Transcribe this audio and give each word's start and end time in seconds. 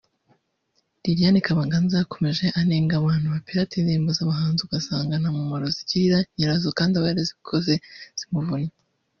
Liliane 1.03 1.39
Kabaganza 1.47 1.95
yakomeje 2.01 2.45
anenga 2.59 2.93
abantu 2.97 3.25
bapirata 3.33 3.73
indirimbo 3.75 4.09
z’abahanzi 4.17 4.59
ugasanga 4.63 5.13
nta 5.17 5.29
mumaro 5.37 5.65
zigiriye 5.75 6.17
nyirazo 6.35 6.67
kandi 6.77 6.93
aba 6.95 7.09
yarazikoze 7.09 7.73
zimuvunnye 8.19 8.71